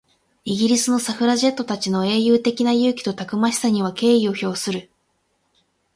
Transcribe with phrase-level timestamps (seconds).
[0.45, 4.89] イギリスのサフラジェットたちの英雄的な勇気とたくましさには敬意を表する。